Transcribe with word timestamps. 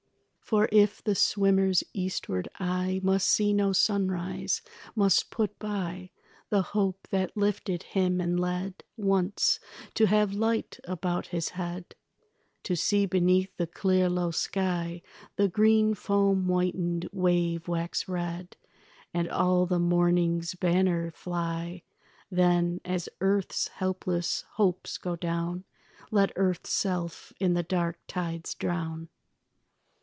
For 0.41 0.67
if 0.69 1.01
the 1.01 1.15
swimmer's 1.15 1.81
eastward 1.93 2.49
eye 2.59 2.99
Must 3.03 3.25
see 3.25 3.53
no 3.53 3.71
sunrise—must 3.71 5.31
put 5.31 5.57
by 5.59 6.11
The 6.49 6.61
hope 6.61 7.07
that 7.09 7.37
lifted 7.37 7.83
him 7.83 8.19
and 8.19 8.37
led 8.37 8.83
Once, 8.97 9.61
to 9.93 10.07
have 10.07 10.33
light 10.33 10.77
about 10.83 11.27
his 11.27 11.47
head, 11.51 11.95
To 12.63 12.75
see 12.75 13.05
beneath 13.05 13.55
the 13.55 13.65
clear 13.65 14.09
low 14.09 14.31
sky 14.31 15.01
The 15.37 15.47
green 15.47 15.93
foam 15.93 16.43
whitened 16.43 17.07
wave 17.13 17.69
wax 17.69 18.09
red 18.09 18.57
And 19.13 19.29
all 19.29 19.65
the 19.65 19.79
morning's 19.79 20.53
banner 20.55 21.11
fly— 21.11 21.83
Then, 22.29 22.81
as 22.83 23.07
earth's 23.21 23.69
helpless 23.69 24.41
hopes 24.55 24.97
go 24.97 25.15
down, 25.15 25.63
Let 26.11 26.33
earth's 26.35 26.73
self 26.73 27.31
in 27.39 27.53
the 27.53 27.63
dark 27.63 27.99
tides 28.05 28.53
drown. 28.53 29.07